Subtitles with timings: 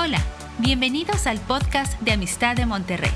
[0.00, 0.22] Hola,
[0.60, 3.10] bienvenidos al podcast de Amistad de Monterrey.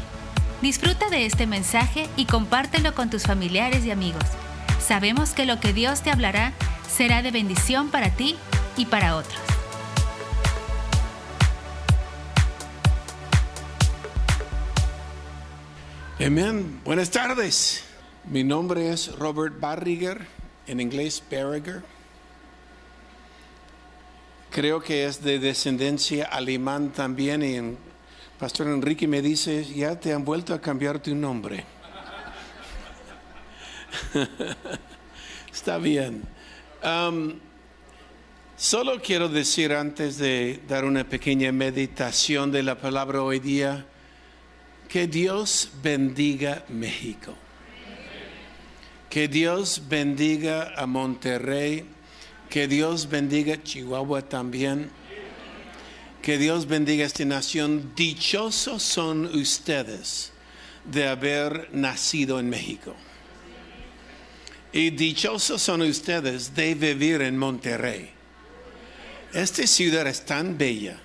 [0.63, 4.25] Disfruta de este mensaje y compártelo con tus familiares y amigos.
[4.81, 6.53] Sabemos que lo que Dios te hablará
[6.89, 8.35] será de bendición para ti
[8.77, 9.41] y para otros.
[16.19, 16.81] Amén.
[16.85, 17.85] Buenas tardes.
[18.25, 20.27] Mi nombre es Robert Barriger,
[20.67, 21.85] en inglés Barriger.
[24.53, 27.75] Creo que es de descendencia alemán también y
[28.39, 31.65] Pastor Enrique me dice, ya te han vuelto a cambiar tu nombre.
[35.51, 36.25] Está bien.
[36.83, 37.41] Am,
[38.55, 43.87] solo quiero decir antes de dar una pequeña meditación de la palabra hoy día,
[44.87, 47.35] que Dios bendiga México.
[49.09, 51.87] Que Dios bendiga a Monterrey.
[52.53, 54.91] Que Dios bendiga Chihuahua también.
[56.21, 57.95] Que Dios bendiga esta nación.
[57.97, 60.33] Dichosos son ustedes
[60.85, 62.95] de haber nacido en México.
[64.71, 68.11] Y dichosos son ustedes de vivir en Monterrey.
[69.33, 71.01] Esta ciudad es tan bella.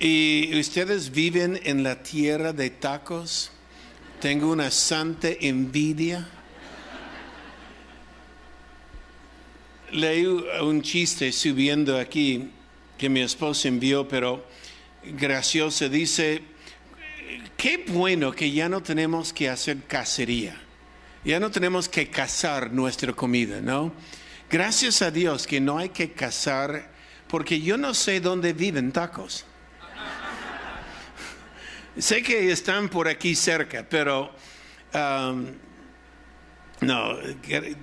[0.00, 3.52] Y ustedes viven en la tierra de tacos.
[4.20, 6.28] Tengo una santa envidia.
[9.92, 12.50] Leí un chiste subiendo aquí
[12.98, 14.44] que mi esposa envió, pero
[15.02, 15.88] gracioso.
[15.88, 16.42] Dice,
[17.56, 20.60] qué bueno que ya no tenemos que hacer cacería.
[21.24, 23.92] Ya no tenemos que cazar nuestra comida, ¿no?
[24.50, 26.90] Gracias a Dios que no hay que cazar,
[27.26, 29.44] porque yo no sé dónde viven tacos.
[31.98, 34.32] Sé que están por aquí cerca, pero
[34.94, 35.46] um,
[36.80, 37.16] no,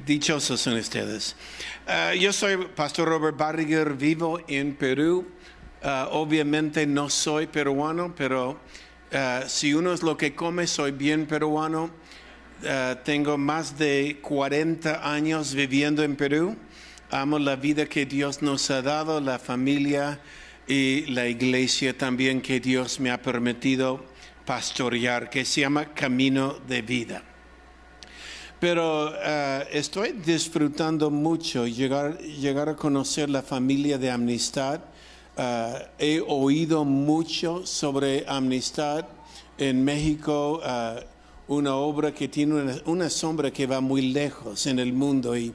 [0.06, 1.36] dichosos son ustedes.
[1.86, 5.28] Ah, yo soy Pastor Robert Barriger, vivo en Perú.
[5.84, 8.58] Ah, obviamente no soy peruano, pero
[9.12, 11.92] ah, si uno es lo que come, soy bien peruano.
[13.04, 16.56] Tengo más de 40 años viviendo en Perú.
[17.12, 20.22] Amo la vida que Dios nos ha dado, la familia
[20.66, 24.06] y la iglesia también que Dios me ha permitido
[24.46, 27.35] pastorear, que se llama Camino de Vida.
[28.60, 34.80] Pero eh, estoy disfrutando mucho llegar, llegar a conocer la familia de Amnistad.
[35.38, 39.06] Eh, he oído mucho sobre Amnistad
[39.58, 41.06] en México, eh,
[41.50, 45.36] una obra que tiene una, sombra que va muy lejos en el mundo.
[45.36, 45.54] Y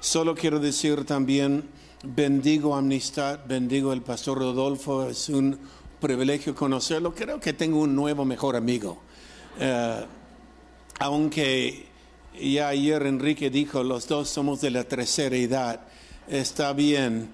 [0.00, 1.68] solo quiero decir también,
[2.02, 5.58] bendigo Amnistad, bendigo el pastor Rodolfo, es un
[6.00, 7.14] privilegio conocerlo.
[7.14, 8.98] Creo que tengo un nuevo mejor amigo.
[11.00, 11.88] Aunque
[12.40, 15.80] ya ayer Enrique dijo, los dos somos de la tercera edad,
[16.28, 17.30] está bien.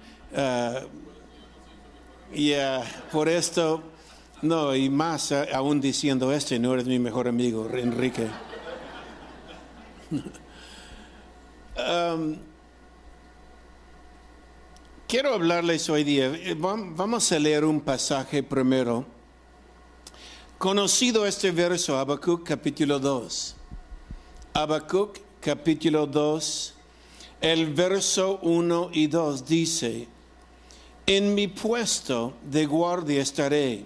[2.33, 2.53] y
[3.11, 3.81] por esto,
[4.41, 8.27] no, y más eh, aún diciendo este, no eres mi mejor amigo, Enrique.
[11.77, 12.37] Um,
[15.09, 19.05] quiero hablarles hoy día, eh, vam- vamos a leer un pasaje primero.
[20.57, 23.54] Conocido este verso, Habacuc capítulo 2.
[24.57, 26.73] Habacuc capítulo 2,
[27.41, 30.07] el verso 1 y 2 dice,
[31.05, 33.83] en mi puesto de guardia estaré,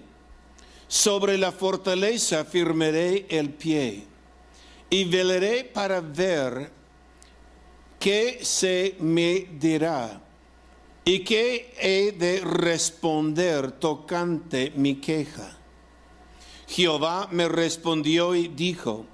[0.86, 4.04] sobre la fortaleza firmaré el pie
[4.88, 6.70] y velaré para ver
[7.98, 10.20] qué se me dirá
[11.04, 15.58] y qué he de responder tocante mi queja.
[16.68, 19.04] Jehová me respondió y dijo,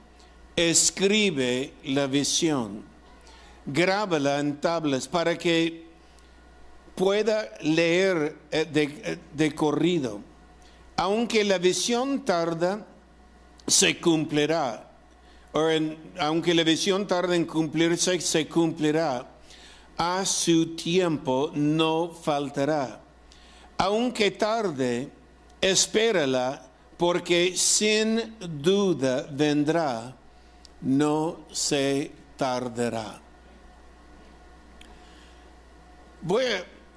[0.56, 2.82] escribe la visión,
[3.66, 5.84] grábala en tablas para que
[6.94, 10.20] pueda leer eh, de, eh, de corrido.
[10.96, 12.86] Aunque la visión tarda,
[13.66, 14.90] se cumplirá.
[15.52, 19.26] O en- aunque la visión tarda en cumplirse, se cumplirá.
[19.98, 23.00] A su tiempo no faltará.
[23.78, 25.10] Aunque tarde,
[25.60, 26.62] espérala,
[26.96, 30.16] porque sin duda vendrá,
[30.82, 33.20] no se tardará.
[36.22, 36.44] Voy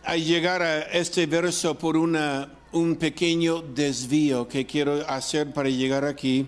[0.04, 6.06] a llegar a este verso por una, un pequeño desvío que quiero hacer para llegar
[6.06, 6.48] aquí,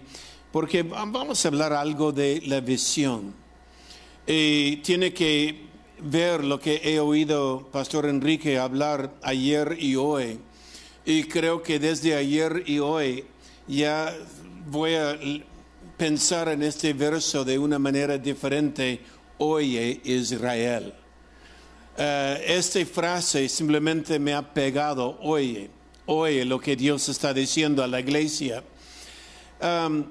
[0.52, 3.34] porque vamos a hablar algo de la visión.
[4.26, 5.70] Y tiene que
[6.00, 10.40] ver lo que he oído Pastor Enrique hablar ayer y hoy.
[11.06, 13.26] Y creo que desde ayer y hoy
[13.68, 14.14] ya
[14.68, 15.18] voy a
[16.02, 19.00] pensar en este verso de una manera diferente.
[19.38, 20.92] Oye Israel.
[21.96, 25.70] Eh, esta frase simplemente me ha pegado, oye,
[26.08, 28.64] hoy lo que Dios está diciendo a la iglesia.
[29.62, 30.06] Um,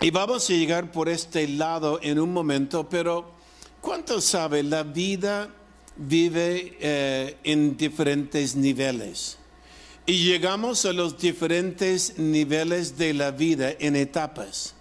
[0.00, 3.32] y vamos a llegar por este lado en un momento, pero
[3.80, 4.62] ¿cuánto sabe?
[4.62, 5.50] La vida
[5.96, 9.38] vive eh, en diferentes niveles.
[10.06, 14.76] Y llegamos a los diferentes niveles de la vida en etapas.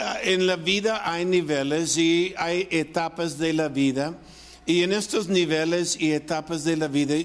[0.00, 4.16] Ah, en la vida hay niveles y hay etapas de la vida.
[4.64, 7.16] Y en estos niveles y etapas de la vida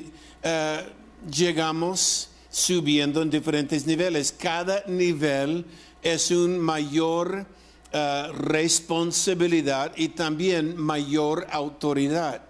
[0.42, 0.82] eh,
[1.32, 4.32] llegamos subiendo en diferentes niveles.
[4.32, 5.66] Cada nivel
[6.02, 7.46] es una mayor
[7.92, 12.42] eh, responsabilidad y también mayor autoridad.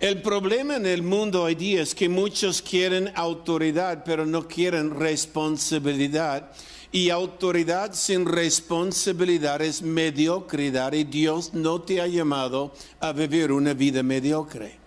[0.00, 4.98] El problema en el mundo hoy día es que muchos quieren autoridad, pero no quieren
[4.98, 6.50] responsabilidad.
[6.96, 13.74] Y autoridad sin responsabilidad es mediocridad y Dios no te ha llamado a vivir una
[13.74, 14.78] vida mediocre.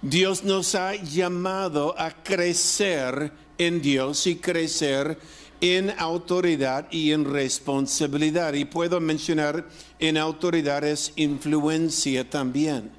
[0.00, 5.18] Dios nos ha llamado a crecer en Dios y crecer
[5.60, 8.54] en autoridad y en responsabilidad.
[8.54, 9.68] Y puedo mencionar
[9.98, 12.92] en autoridad es influencia también.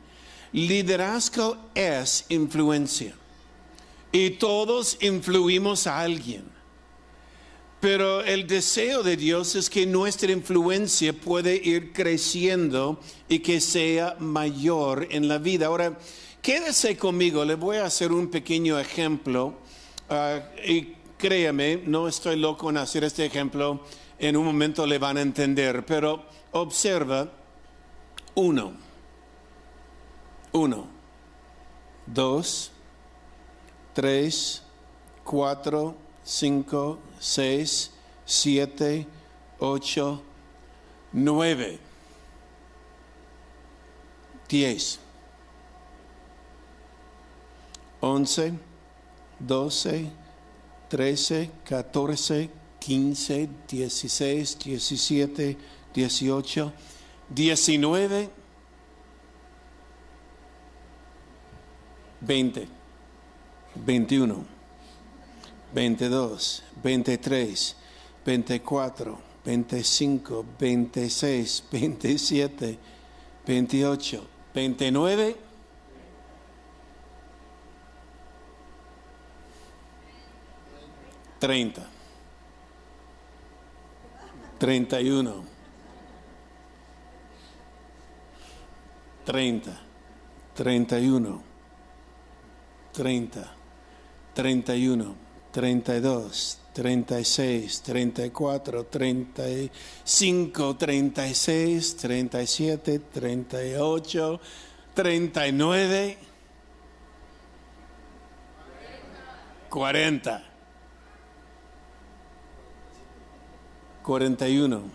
[0.52, 3.16] Liderazgo es influencia.
[4.12, 6.53] Y todos influimos a alguien.
[7.84, 12.98] Pero el deseo de Dios es que nuestra influencia puede ir creciendo
[13.28, 15.66] y que sea mayor en la vida.
[15.66, 16.00] Ahora,
[16.42, 19.56] quédese conmigo, le voy a hacer un pequeño ejemplo.
[20.10, 23.82] Ah, y créame, no estoy loco en hacer este ejemplo,
[24.18, 27.34] en un momento le van a entender, pero observa,
[28.36, 28.78] uno,
[30.54, 30.88] uno,
[32.08, 32.72] dos,
[33.94, 34.64] tres,
[35.26, 37.92] cuatro, cinco, seis,
[38.26, 39.06] siete,
[39.60, 40.22] ocho,
[41.12, 41.80] nueve,
[44.48, 45.00] diez,
[48.02, 48.54] once,
[49.40, 50.12] doce,
[50.90, 53.50] 13, 14, 15,
[53.90, 55.58] 16, 17,
[55.92, 56.74] 18,
[57.30, 58.30] 19,
[62.22, 62.68] 20,
[63.76, 64.46] 21,
[65.74, 67.76] 22, 23,
[68.24, 72.78] 24, 25, 26, 27,
[73.46, 75.36] 28, 29,
[81.40, 81.82] 30,
[84.60, 85.44] 31,
[89.26, 89.72] 30,
[90.54, 91.42] 31,
[92.94, 93.46] 30,
[94.34, 95.23] 31,
[95.54, 99.70] 32, 36, 34, 35,
[100.80, 104.40] 36, 37, 38,
[104.96, 106.18] 39,
[109.70, 110.42] 40.
[114.04, 114.92] 41,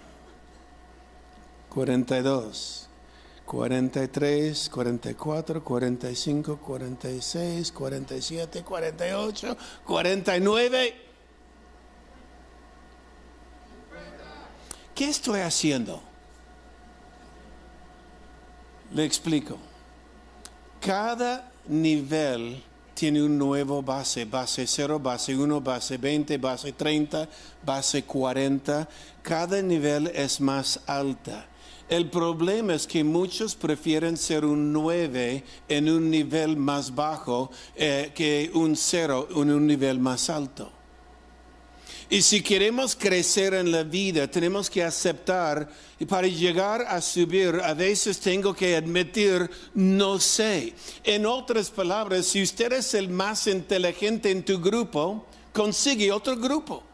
[1.70, 2.87] 42,
[3.48, 9.56] 43, 44, 45, 46, 47, 48,
[9.86, 10.94] 49.
[14.94, 16.02] ¿Qué estoy haciendo?
[18.92, 19.56] Le explico.
[20.78, 22.62] Cada nivel
[22.92, 27.26] tiene un nuevo base, base 0, base 1, base 20, base 30,
[27.64, 28.86] base 40.
[29.22, 31.46] Cada nivel es más alta.
[31.88, 38.12] El problema es que muchos prefieren ser un 9 en un nivel más bajo eh,
[38.14, 40.70] que un 0 en un nivel más alto.
[42.10, 45.68] Y si queremos crecer en la vida, tenemos que aceptar,
[45.98, 50.74] y para llegar a subir, a veces tengo que admitir, no sé.
[51.04, 56.87] En otras palabras, si usted es el más inteligente en tu grupo, consigue otro grupo.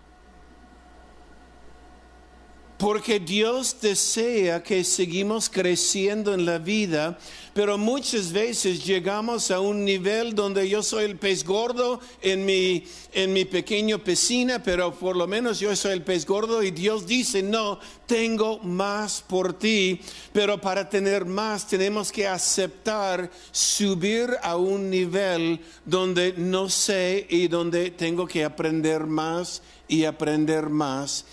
[2.85, 7.19] Porque Dios desea que seguimos creciendo en la vida,
[7.55, 12.85] pero muchas veces llegamos a un nivel donde yo soy el pez gordo en mi,
[13.15, 17.07] en mi pequeño piscina, pero por lo menos yo soy el pez gordo y Dios
[17.07, 19.99] dice, no, tengo más por ti,
[20.35, 27.49] pero para tener más tenemos que aceptar subir a un nivel donde no sé y
[27.49, 31.25] donde tengo que aprender más y aprender más.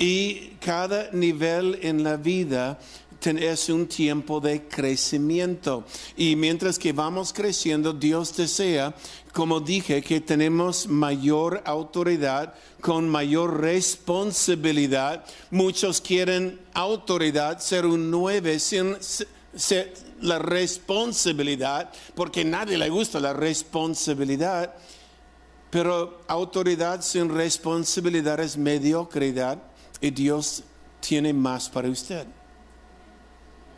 [0.00, 2.78] Y cada nivel en la vida
[3.22, 5.84] es un tiempo de crecimiento.
[6.16, 8.94] Y mientras que vamos creciendo, Dios desea,
[9.34, 15.22] como dije, que tenemos mayor autoridad, con mayor responsabilidad.
[15.50, 18.96] Muchos quieren autoridad, ser un nueve sin
[20.22, 24.74] la responsabilidad, porque nadie le gusta la responsabilidad.
[25.68, 29.69] Pero autoridad sin responsabilidad es mediocridad
[30.00, 30.62] y Dios
[31.00, 32.26] tiene más para usted.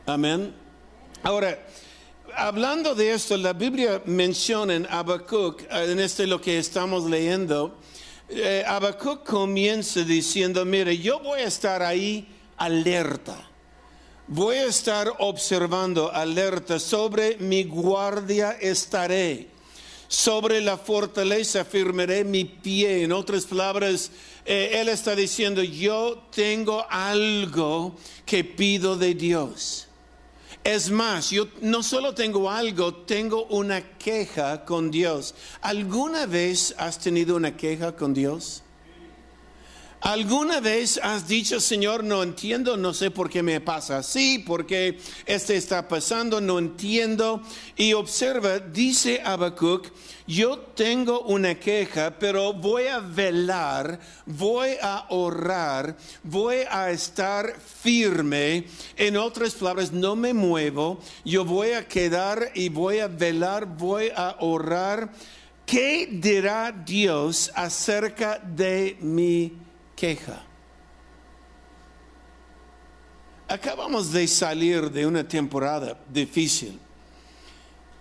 [0.06, 0.52] Amén.
[1.22, 1.58] Ahora,
[2.36, 7.78] hablando de esto, la Biblia menciona en Habacuc, en este lo que estamos leyendo,
[8.28, 8.64] eh,
[9.24, 12.26] comienza diciendo, mire, yo voy a estar ahí
[12.56, 13.48] alerta.
[14.26, 16.78] Voy a estar observando alerta.
[16.78, 19.51] Sobre mi guardia estaré.
[20.12, 23.02] Sobre la fortaleza firmaré mi pie.
[23.02, 24.10] En otras palabras,
[24.44, 29.88] eh, él está diciendo, yo tengo algo que pido de Dios.
[30.64, 35.34] Es más, yo no solo tengo algo, tengo una queja con Dios.
[35.62, 38.62] ¿Alguna vez has tenido una queja con Dios?
[40.02, 44.66] ¿Alguna vez has dicho, Señor, no entiendo, no sé por qué me pasa así, por
[44.66, 47.40] qué este está pasando, no entiendo?
[47.76, 49.92] Y observa, dice Habacuc,
[50.26, 58.64] yo tengo una queja, pero voy a velar, voy a orar, voy a estar firme.
[58.96, 64.10] En otras palabras, no me muevo, yo voy a quedar y voy a velar, voy
[64.16, 65.12] a orar.
[65.64, 69.62] ¿Qué dirá Dios acerca de mi
[70.02, 70.42] queja.
[73.46, 76.76] Acabamos de salir de una temporada difícil.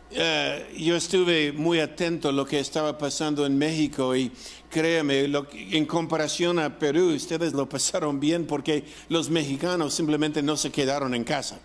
[0.09, 4.31] Eh, yo estuve muy atento a lo que estaba pasando en México y
[4.67, 10.71] créeme, en comparación a Perú, ustedes lo pasaron bien porque los mexicanos simplemente no se
[10.71, 11.59] quedaron en casa.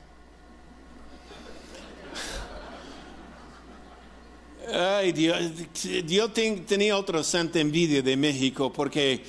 [4.71, 5.39] Ay, Dios,
[6.07, 9.23] yo tenía otra santa envidia de México porque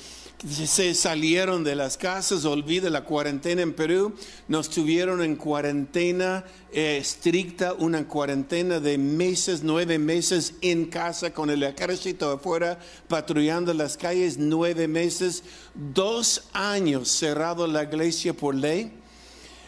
[0.46, 4.14] se salieron de las casas, olvide la cuarentena en Perú,
[4.46, 11.50] nos tuvieron en cuarentena eh, estricta, una cuarentena de meses, nueve meses en casa con
[11.50, 12.78] el ejército afuera
[13.08, 15.42] patrullando las calles, nueve meses,
[15.74, 18.92] dos años cerrado la iglesia por ley.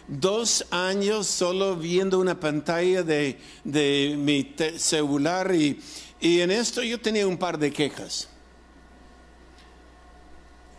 [0.07, 3.39] Dos años solo viendo una pantalla de,
[4.19, 5.79] mi celular y
[6.21, 8.30] en esto yo tenía un par de quejas.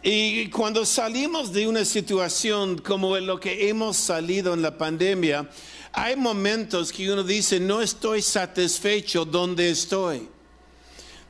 [0.03, 5.47] Y cuando salimos de una situación como lo que hemos salido en la pandemia,
[5.93, 10.27] hay momentos que uno dice, no estoy satisfecho donde estoy.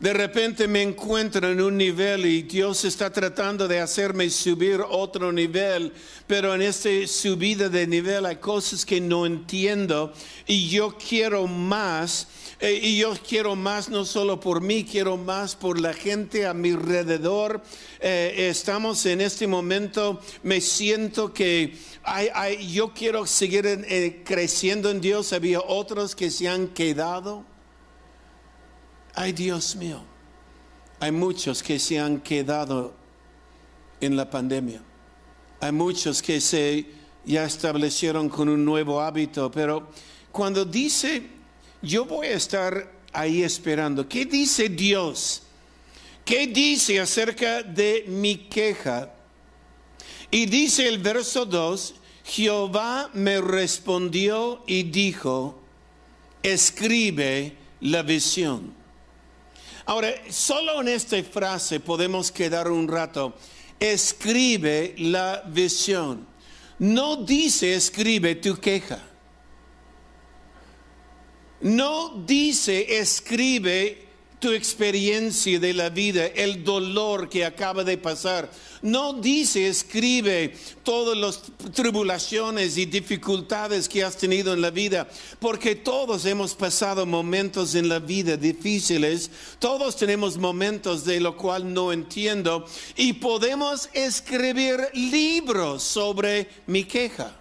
[0.01, 5.31] De repente me encuentro en un nivel y Dios está tratando de hacerme subir otro
[5.31, 5.93] nivel,
[6.25, 10.11] pero en esta subida de nivel hay cosas que no entiendo
[10.47, 12.27] y yo quiero más
[12.59, 16.55] eh, y yo quiero más no solo por mí, quiero más por la gente a
[16.55, 17.61] mi alrededor.
[17.99, 21.77] Eh, estamos en este momento, me siento que
[22.67, 25.31] yo quiero seguir eh, creciendo en Dios.
[25.31, 27.50] Había otros que se han quedado.
[29.13, 30.01] Ay, Dios mío,
[30.99, 32.93] hay muchos que se han quedado
[33.99, 34.81] en la pandemia.
[35.59, 36.85] Hay muchos que se
[37.25, 39.89] ya establecieron con un nuevo hábito, pero
[40.31, 41.23] cuando dice
[41.81, 44.07] yo voy a estar ahí esperando.
[44.07, 45.41] ¿Qué dice Dios?
[46.23, 49.11] ¿Qué dice acerca de mi queja?
[50.29, 55.59] Y dice el verso 2, Jehová me respondió y dijo,
[56.43, 58.73] escribe la visión.
[59.91, 63.33] Ahora, solo en esta frase podemos quedar un rato.
[63.77, 66.25] Escribe la visión.
[66.79, 69.03] No dice escribe tu queja.
[71.59, 74.07] No dice, escribe
[74.41, 78.49] tu experiencia de la vida, el dolor que acaba de pasar.
[78.81, 85.07] No dice, escribe todas las tribulaciones y dificultades que has tenido en la vida,
[85.39, 89.29] porque todos hemos pasado momentos en la vida difíciles,
[89.59, 92.65] todos tenemos momentos de lo cual no entiendo
[92.97, 97.40] y podemos escribir libros sobre mi queja.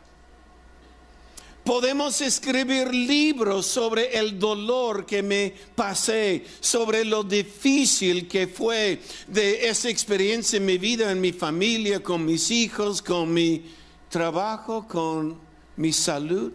[1.65, 9.69] Podemos escribir libros sobre el dolor que me pasé, sobre lo difícil que fue de
[9.69, 13.65] esa experiencia en mi vida, en mi familia, con mis hijos, con mi
[14.09, 15.39] trabajo, con
[15.77, 16.53] mi salud.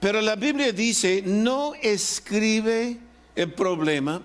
[0.00, 2.98] Pero la Biblia dice, no escribe
[3.36, 4.20] el problema,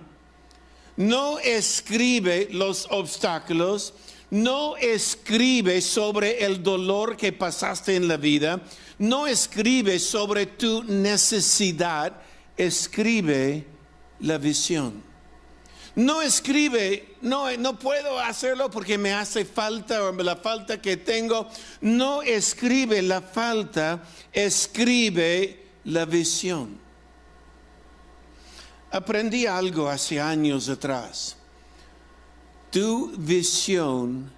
[0.96, 3.94] no escribe los obstáculos,
[4.30, 8.60] no escribe sobre el dolor que pasaste en la vida,
[8.98, 12.12] no escribe sobre tu necesidad,
[12.56, 13.66] escribe
[14.20, 15.08] la visión.
[15.94, 21.48] No escribe, no, no puedo hacerlo porque me hace falta o la falta que tengo.
[21.80, 26.78] No escribe la falta, escribe la visión.
[28.92, 31.37] Aprendí algo hace años atrás.
[32.70, 34.30] Tu visión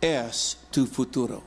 [0.00, 1.42] es tu futuro.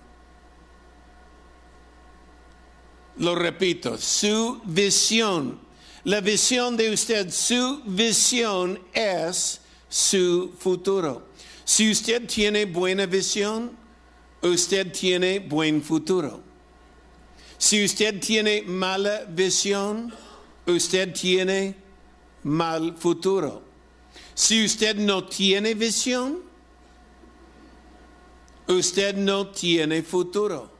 [3.17, 5.59] Lo repito, su visión,
[6.03, 11.27] la visión de usted, su visión es su futuro.
[11.63, 13.71] Si usted tiene buena visión,
[14.41, 16.41] usted tiene buen futuro.
[17.57, 20.13] Si usted tiene mala visión,
[20.67, 21.75] usted tiene
[22.43, 23.63] mal futuro.
[24.33, 26.41] Si usted no tiene visión,
[28.67, 30.71] usted no tiene futuro.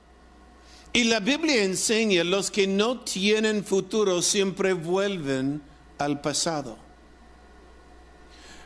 [0.93, 5.61] Y la Biblia enseña, los que no tienen futuro siempre vuelven
[5.97, 6.84] al pasado.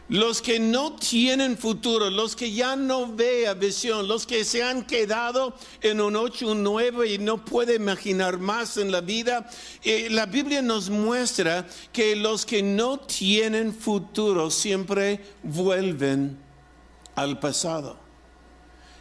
[0.10, 4.84] Los que no tienen futuro, los que ya no vean visión, los que se han
[4.86, 9.48] quedado en un 8, un 9 y no puede imaginar más en la vida,
[9.84, 16.40] eh, la Biblia nos muestra que los que no tienen futuro siempre vuelven
[17.14, 17.96] al pasado.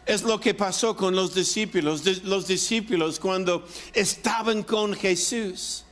[0.05, 5.85] Es lo que pasó con los discípulos, los discípulos cuando estaban con Jesús.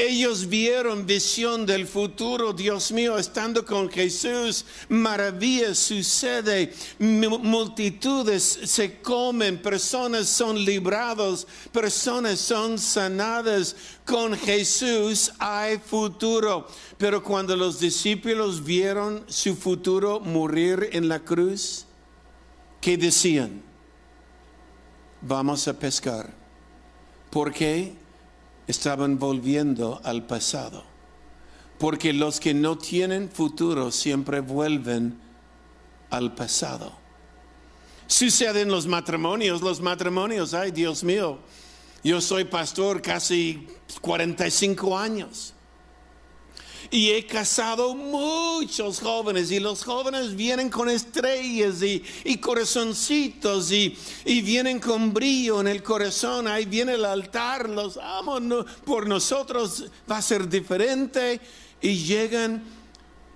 [0.00, 9.60] Ellos vieron visión del futuro, Dios mío, estando con Jesús, maravillas sucede, multitudes se comen,
[9.60, 13.76] personas son librados, personas son sanadas.
[14.06, 16.66] Con Jesús hay futuro.
[16.96, 21.84] Pero cuando los discípulos vieron su futuro morir en la cruz,
[22.80, 23.62] que decían,
[25.20, 26.40] vamos a pescar.
[27.28, 27.99] porque
[28.70, 30.84] Estaban volviendo al pasado.
[31.78, 35.18] Porque los que no tienen futuro siempre vuelven
[36.10, 36.92] al pasado.
[38.06, 41.38] Suceden los matrimonios, los matrimonios, ay Dios mío,
[42.04, 43.66] yo soy pastor casi
[44.00, 45.54] 45 años.
[46.92, 54.80] Y he casado muchos jóvenes y los jóvenes vienen con estrellas y, corazoncitos y, vienen
[54.80, 56.48] con brillo en el corazón.
[56.48, 58.40] Ahí viene el altar, los amo,
[58.84, 61.40] por nosotros va a ser diferente.
[61.80, 62.62] Y llegan,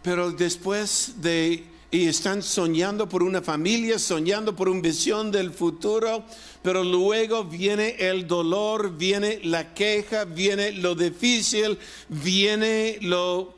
[0.02, 6.24] pero después de y están soñando por una familia, soñando por una visión del futuro,
[6.60, 11.78] pero luego viene el dolor, viene la queja, viene lo difícil,
[12.08, 13.54] viene lo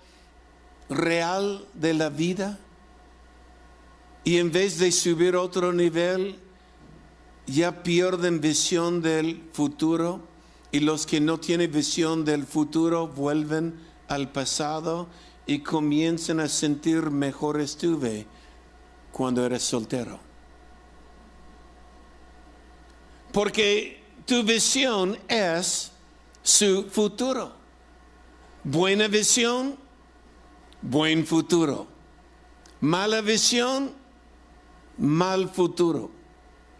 [0.90, 2.58] real de la vida.
[4.22, 6.36] Y en vez de subir otro nivel,
[7.46, 10.20] ya pierden visión del futuro
[10.72, 15.08] y los que no tienen visión del futuro vuelven al pasado
[15.46, 18.26] y comienzan a sentir mejor estuve
[19.12, 20.18] cuando eres soltero.
[23.32, 25.92] Porque tu visión es
[26.42, 27.52] su futuro.
[28.64, 29.76] Buena visión,
[30.82, 31.86] buen futuro.
[32.80, 33.92] Mala visión,
[34.98, 36.10] mal futuro.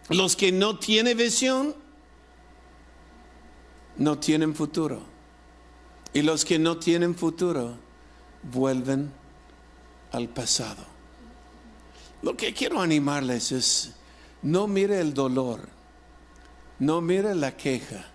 [0.09, 1.74] Los que no tienen visión,
[3.96, 5.00] no tienen futuro.
[6.12, 7.76] Y los que no tienen futuro,
[8.52, 9.12] vuelven
[10.12, 10.85] al pasado.
[12.22, 13.92] Lo que quiero animarles es,
[14.42, 15.68] no mire el dolor,
[16.78, 18.06] no mire la queja,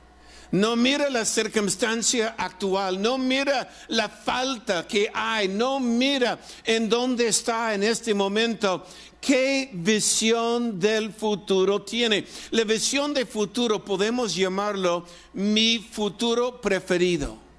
[0.52, 7.28] no mire la circunstancia actual, no mira la falta que hay, no mira en dónde
[7.28, 8.86] está en este momento.
[9.22, 12.26] ¿Qué visión del futuro tiene?
[12.50, 17.51] La visión del futuro podemos llamarlo mi futuro preferido.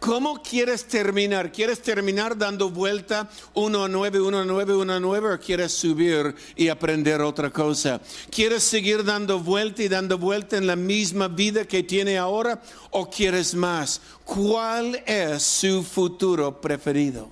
[0.00, 1.52] ¿Cómo quieres terminar?
[1.52, 5.72] ¿Quieres terminar dando vuelta 1 a 9, 1 a 9, 1 a 9 o quieres
[5.72, 8.00] subir y aprender otra cosa?
[8.30, 13.10] ¿Quieres seguir dando vuelta y dando vuelta en la misma vida que tiene ahora o
[13.10, 14.00] quieres más?
[14.24, 17.28] ¿Cuál es su futuro preferido?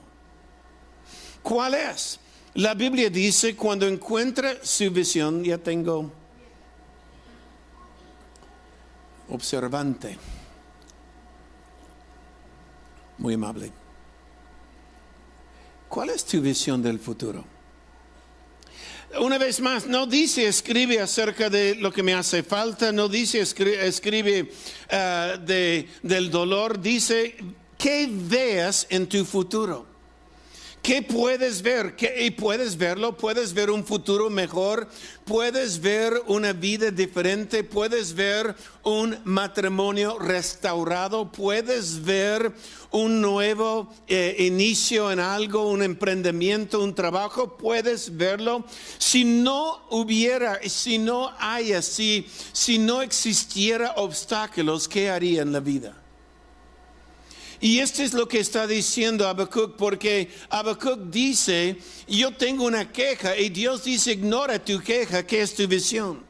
[1.42, 2.20] ¿Cuál es?
[2.52, 6.12] La Biblia dice, cuando encuentra su visión, ya tengo
[9.30, 10.18] observante.
[13.18, 13.72] Muy amable.
[15.88, 17.44] ¿Cuál es tu visión del futuro?
[19.20, 23.40] Una vez más, no dice escribe acerca de lo que me hace falta, no dice
[23.40, 27.36] escribe, uh, de, del dolor, dice
[27.78, 29.87] que veas en tu futuro.
[30.82, 31.96] ¿Qué puedes ver?
[31.96, 34.88] ¿Qué, y puedes verlo, puedes ver un futuro mejor,
[35.24, 42.54] puedes ver una vida diferente, puedes ver un matrimonio restaurado, puedes ver
[42.90, 48.64] un nuevo eh, inicio en algo, un emprendimiento, un trabajo, puedes verlo.
[48.96, 55.60] Si no hubiera, si no hay así, si no existiera obstáculos, ¿qué haría en la
[55.60, 55.97] vida?
[57.60, 63.36] Y esto es lo que está diciendo Habacuc, porque Habacuc dice, yo tengo una queja
[63.36, 66.28] y Dios dice, ignora tu queja, que es tu visión.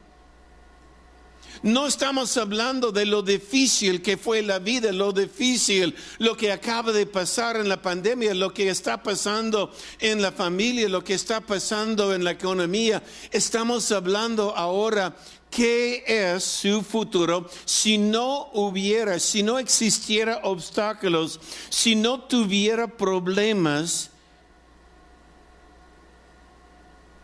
[1.61, 6.93] No estamos hablando de lo difícil que fue la vida, lo difícil, lo que acaba
[6.93, 11.41] de pasar en la pandemia, lo que está pasando en la familia, lo que está
[11.41, 13.03] pasando en la economía.
[13.29, 15.17] Estamos hablando ahora
[15.49, 24.11] qué es su futuro si no hubiera, si no existiera obstáculos, si no tuviera problemas.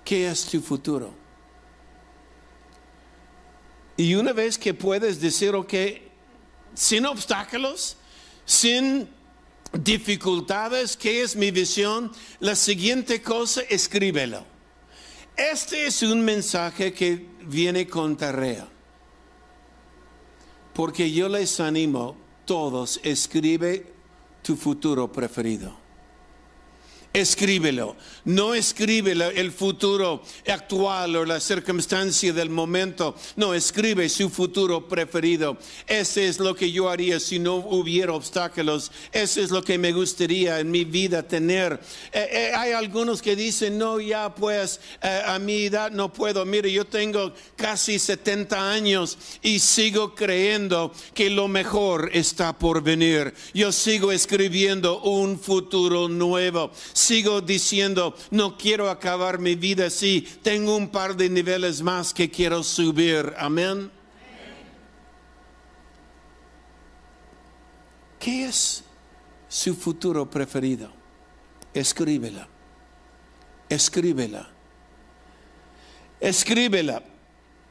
[0.03, 1.13] ¿Qué es tu futuro?
[3.97, 5.73] Y una vez que puedes decir, ok,
[6.73, 7.97] sin obstáculos,
[8.45, 9.09] sin
[9.71, 12.11] dificultades, ¿qué es mi visión?
[12.39, 14.45] La siguiente cosa, escríbelo.
[15.35, 18.67] Este es un mensaje que viene con tarea.
[20.73, 23.86] Porque yo les animo, todos, escribe
[24.41, 25.85] tu futuro preferido
[27.15, 27.95] escríbelo.
[28.25, 33.15] No escribe el futuro actual o la circunstancia del momento.
[33.36, 35.58] No, escribe su futuro preferido.
[35.88, 38.91] Ese es lo que yo haría si no hubiera obstáculos.
[39.12, 41.80] Ese es lo que me gustaría en mi vida tener.
[42.12, 46.43] Eh, eh, hay algunos que dicen, no, ya pues eh, a mi edad no puedo.
[46.45, 53.34] Mire, yo tengo casi 70 años y sigo creyendo que lo mejor está por venir.
[53.54, 56.71] Yo sigo escribiendo un futuro nuevo
[57.05, 62.29] sigo diciendo, no quiero acabar mi vida así, tengo un par de niveles más que
[62.29, 63.33] quiero subir.
[63.37, 63.91] Amén.
[68.19, 68.83] ¿Qué es
[69.47, 70.91] su futuro preferido?
[71.73, 72.47] Escríbela.
[73.69, 74.49] Escríbela.
[76.19, 77.03] Escríbela.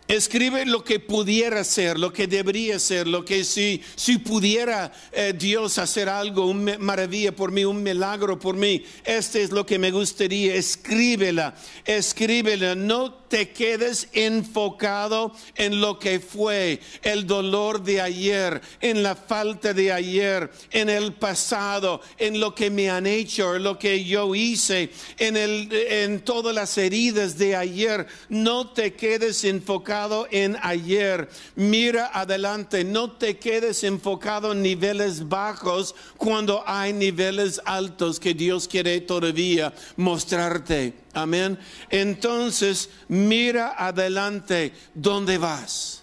[0.06, 5.32] Escribe lo que pudiera ser, lo que debería ser, lo que si, si pudiera eh,
[5.34, 9.78] Dios hacer algo, una maravilla por mí, un milagro por mí, este es lo que
[9.78, 10.56] me gustaría.
[10.56, 11.54] Escríbela,
[11.86, 12.74] escríbela.
[12.74, 19.74] No te quedes enfocado en lo que fue, el dolor de ayer, en la falta
[19.74, 24.36] de ayer, en el pasado, en lo que me han hecho, en lo que yo
[24.36, 28.06] hice, en, el, en todas las heridas de ayer.
[28.28, 35.96] No te quedes enfocado en ayer, mira adelante, no te quedes enfocado en niveles bajos
[36.18, 41.03] cuando hay niveles altos que Dios quiere todavía mostrarte.
[41.14, 41.58] Amén.
[41.90, 46.02] Entonces, mira adelante, ¿dónde vas?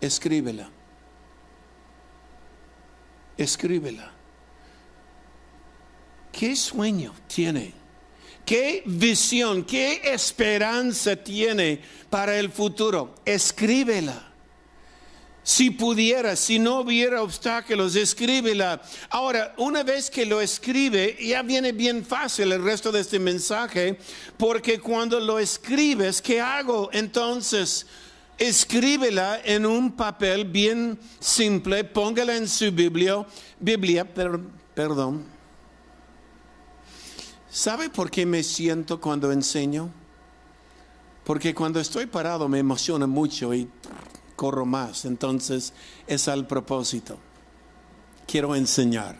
[0.00, 0.70] Escríbela.
[3.36, 4.10] Escríbela.
[6.32, 7.74] ¿Qué sueño tiene?
[8.46, 13.14] ¿Qué visión, qué esperanza tiene para el futuro?
[13.24, 14.29] Escríbela.
[15.42, 18.82] Si pudiera, si no hubiera obstáculos, escríbela.
[19.08, 23.98] Ahora, una vez que lo escribe, ya viene bien fácil el resto de este mensaje,
[24.36, 26.90] porque cuando lo escribes, ¿qué hago?
[26.92, 27.86] Entonces,
[28.38, 33.26] escríbela en un papel bien simple, póngala en su Biblia,
[33.58, 34.06] Biblia,
[34.74, 35.40] perdón
[37.50, 39.90] ¿Sabe por qué me siento cuando enseño?
[41.24, 43.68] Porque cuando estoy parado me emociona mucho y
[44.40, 45.04] corro más.
[45.04, 45.74] Entonces
[46.06, 47.18] es al propósito.
[48.26, 49.18] Quiero enseñar.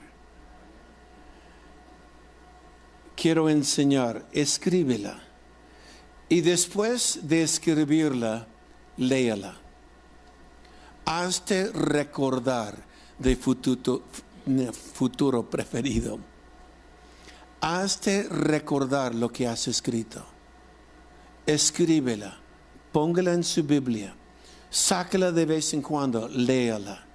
[3.15, 4.25] Quiero enseñar.
[4.33, 5.21] Escríbela.
[6.31, 8.47] Y después de escribirla,
[8.97, 9.59] léala.
[11.05, 12.79] Hazte recordar
[13.19, 14.03] de futuro,
[14.95, 16.19] futuro preferido
[17.61, 20.25] hazte recordar lo que has escrito.
[21.47, 22.39] Escríbela,
[22.93, 24.15] póngala en su Biblia,
[24.71, 27.10] sácala de vez en cuando, léala.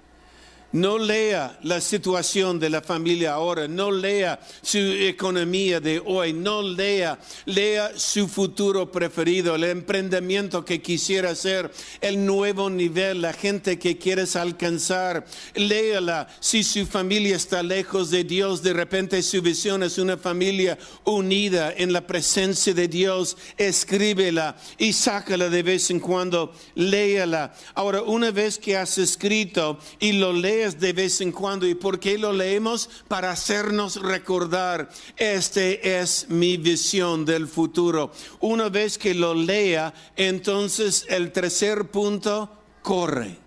[0.76, 6.60] No lea la situación de la familia ahora, no lea su economía de hoy, no
[6.60, 11.70] lea, lea su futuro preferido, el emprendimiento que quisiera hacer,
[12.02, 15.24] el nuevo nivel, la gente que quieres alcanzar.
[15.54, 20.76] Léala si su familia está lejos de Dios, de repente su visión es una familia
[21.04, 23.38] unida en la presencia de Dios.
[23.56, 27.54] Escríbela y sácala de vez en cuando, léala.
[27.74, 31.66] Ahora, una vez que has escrito y lo lees, de vez en cuando.
[31.66, 32.90] ¿Y por qué lo leemos?
[33.08, 38.10] Para hacernos recordar, este es mi visión del futuro.
[38.40, 42.50] Una vez que lo lea, entonces el tercer punto,
[42.82, 43.38] corre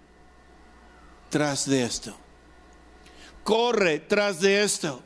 [1.30, 2.16] tras de esto.
[3.44, 5.04] Corre tras de esto.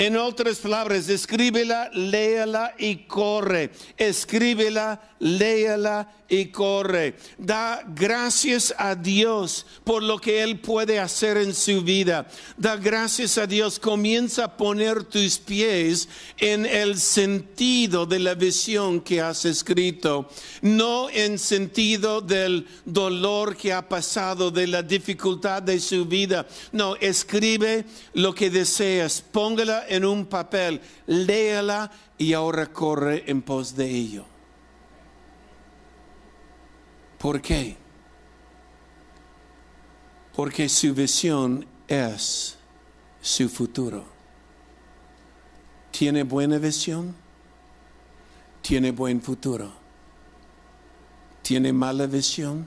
[0.00, 3.70] En otras palabras, escríbela, léala y corre.
[3.98, 7.16] Escríbela, léala y corre.
[7.36, 12.26] Da gracias a Dios por lo que Él puede hacer en su vida.
[12.56, 13.78] Da gracias a Dios.
[13.78, 16.08] Comienza a poner tus pies
[16.38, 20.30] en el sentido de la visión que has escrito.
[20.62, 26.46] No en sentido del dolor que ha pasado, de la dificultad de su vida.
[26.72, 27.84] No, escribe
[28.14, 29.20] lo que deseas.
[29.20, 30.80] Póngala en un papel.
[31.06, 34.24] Léala y ahora corre en pos de ello.
[37.18, 37.76] ¿Por qué?
[40.34, 42.56] Porque su visión es
[43.20, 44.04] su futuro.
[45.90, 47.14] ¿Tiene buena visión?
[48.62, 49.70] Tiene buen futuro.
[51.42, 52.66] ¿Tiene mala visión?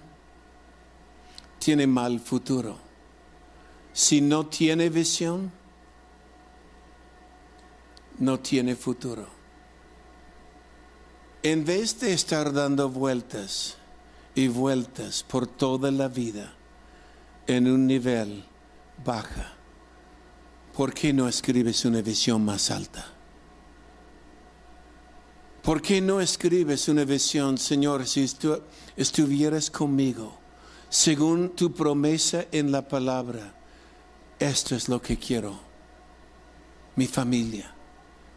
[1.57, 2.77] Tiene mal futuro.
[3.93, 5.51] Si no tiene visión,
[8.19, 9.27] no tiene futuro.
[11.41, 13.77] En vez de estar dando vueltas,
[14.35, 16.53] y vueltas por toda la vida
[17.45, 18.43] en un nivel
[19.03, 19.53] baja,
[20.75, 23.05] ¿por qué no escribes una visión más alta?
[25.61, 28.27] ¿Por qué no escribes una visión, Señor, si
[28.97, 30.37] estuvieras conmigo,
[30.89, 33.53] según tu promesa en la palabra?
[34.39, 35.57] Esto es lo que quiero.
[36.97, 37.72] Mi familia,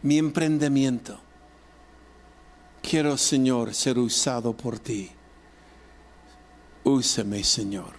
[0.03, 1.19] mi emprendimiento.
[2.83, 5.11] Quiero, Señor, ser usado por ti.
[6.85, 7.95] Úsame, Señor.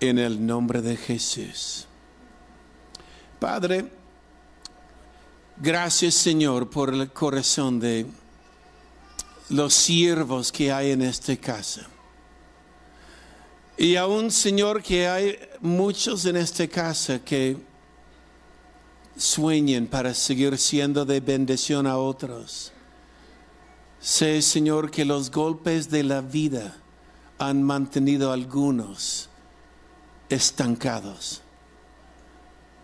[0.00, 1.86] En el nombre de Jesús.
[3.40, 3.90] Padre,
[5.56, 8.06] gracias, Señor, por el corazón de
[9.48, 11.86] los siervos que hay en esta casa.
[13.76, 17.56] Y aún, Señor, que hay muchos en esta casa que
[19.18, 22.72] sueñen para seguir siendo de bendición a otros.
[24.00, 26.76] Sé, Señor, que los golpes de la vida
[27.38, 29.28] han mantenido algunos
[30.28, 31.42] estancados.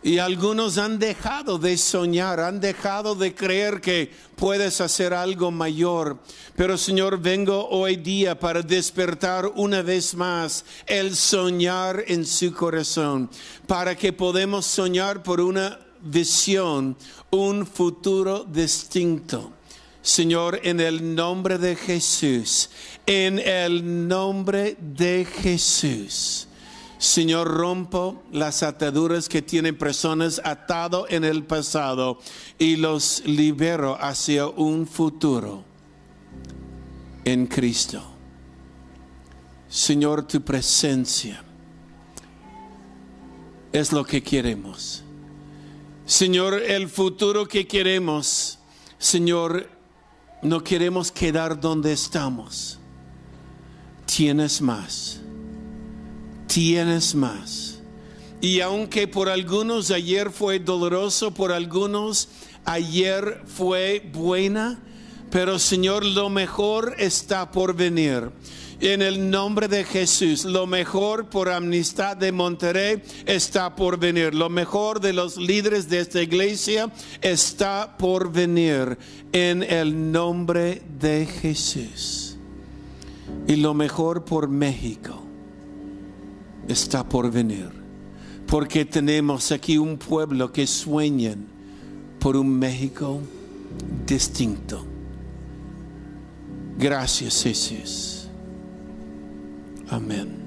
[0.03, 6.19] Y algunos han dejado de soñar, han dejado de creer que puedes hacer algo mayor.
[6.57, 13.31] Pero Señor, vengo hoy día para despertar una vez más el soñar en su corazón,
[13.67, 16.97] para que podamos soñar por una visión,
[17.31, 19.53] un futuro distinto.
[20.03, 22.69] Señor, en el nombre de Jesús,
[23.07, 26.47] en el nombre de Jesús.
[26.99, 32.19] Señor, rompo las ataduras que tienen personas atado en el pasado
[32.59, 35.65] y los libero hacia un futuro
[37.25, 38.03] en Cristo.
[39.69, 41.43] Señor, tu presencia
[43.73, 45.04] es lo que queremos.
[46.07, 48.59] Señor, el futuro que queremos,
[48.99, 49.71] Señor,
[50.43, 52.79] no queremos quedar donde estamos.
[54.05, 55.21] Tienes más.
[56.47, 57.81] Tienes más.
[58.43, 62.29] Y aunque por algunos ayer fue doloroso, por algunos
[62.67, 64.79] ayer fue buena,
[65.35, 68.31] pero Señor, lo mejor está por venir.
[68.79, 74.33] En el nombre de Jesús, lo mejor por Amnistad de Monterrey está por venir.
[74.33, 76.89] Lo mejor de los líderes de esta iglesia
[77.21, 78.97] está por venir
[79.33, 82.37] en el nombre de Jesús.
[83.49, 85.21] Y lo mejor por México
[86.69, 87.71] está por venir.
[88.47, 91.35] Porque tenemos aquí un pueblo que sueña
[92.21, 93.21] por un México
[94.07, 94.94] distinto.
[96.77, 98.29] Gracias Jesús.
[99.91, 100.45] Amén.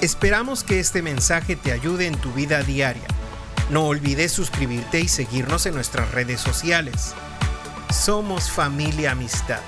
[0.00, 3.06] Esperamos que este mensaje te ayude en tu vida diaria.
[3.70, 7.14] No olvides suscribirte y seguirnos en nuestras redes sociales.
[7.90, 9.62] Somos familia amistad.